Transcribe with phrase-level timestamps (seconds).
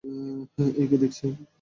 [0.75, 1.25] এ কী দেখছি?